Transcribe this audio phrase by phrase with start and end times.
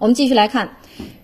[0.00, 0.66] 我们继续来看。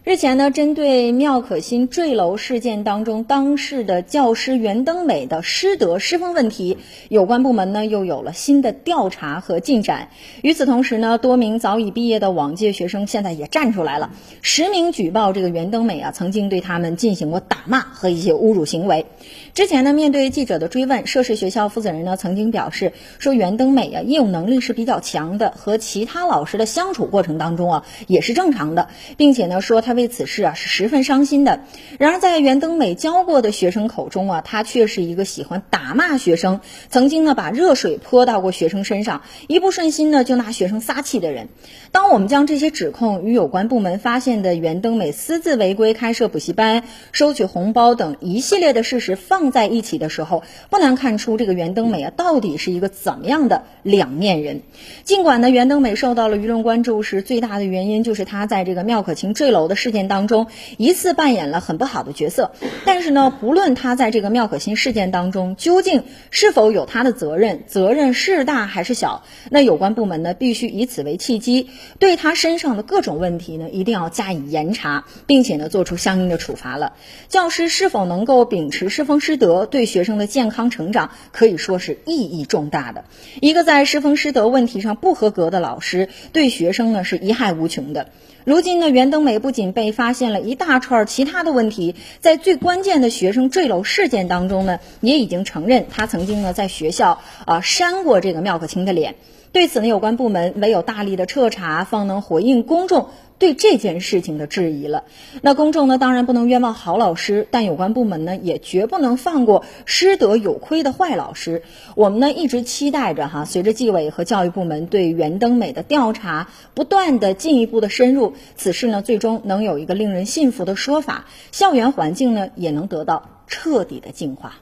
[0.07, 6.79] 日前呢，针对妙可欣坠楼事件当中当事的教师袁登美的师德师风问题，
[7.09, 10.11] 有关部门呢又有了新的调查和进展。
[10.43, 19.07] 与此同时呢，多名早已毕业的往届学生现在也站出来了，实名举报这个袁登美啊曾经对他们进行过打骂和一些侮辱行为。
[19.55, 29.96] 之前呢，面对记者的追问，涉事学校负责人呢曾经表示说，袁登美啊业务能力是比较强的，和其他老师的相处过程当中啊也是正常的，并且呢说他。
[29.97, 31.61] 为此事啊是十分伤心的。
[31.99, 41.49] 然而，在袁登美教过的学生口中啊，他却是一个喜欢打骂学生，曾经呢把热水泼到过学生身上，一不顺心呢就拿学生撒气的人。
[41.91, 54.61] 当我们将这些指控与有关部门发现的袁登美私自违规开设补习班、收取红包等一系列的事实放在一起的时候，不难看出这个袁登美啊到底是一个怎么样的两面人。
[55.05, 59.86] 尽管呢袁登美受到了舆论关注时，最大的原因就是他在这个妙可晴坠楼的事。
[59.87, 62.51] 事件当中，一次扮演了很不好的角色。
[62.85, 71.71] 但是呢，不论他在这个妙可心事件当中究竟是否有他的责任，责任是大还是小，那有关部门呢，必须以此为契机，
[72.01, 76.95] 对他身上的各种问题呢，一定要加以严查，并且呢，做出相应的处罚了。
[77.29, 83.05] 教师是否能够秉持师风师德，对学生的健康成长可以说是意义重大的。
[83.41, 88.09] 一个在师风师德问题上不合格的老师，对学生呢是贻害无穷的。
[88.45, 99.17] 如今呢，袁登美不仅被发现了一大串其他的问题，在最关键的学生坠楼事件当中呢，也已经承认他曾经呢在学校啊扇过这个妙可清的脸。
[99.57, 105.05] 对此呢，有关部门唯有大力的彻查，方能回应公众对这件事情的质疑了。
[105.41, 111.63] 那公众呢，当然不能冤枉好老师，但有关部门呢，也绝不能放过师德有亏的坏老师。
[111.95, 124.57] 我们呢，一直期待着哈，随着纪委和教育部门对袁登美的调查不断的进一步的深入，此事呢，最终能有一个令人信服的说法，校园环境呢，也能得到彻底的净化。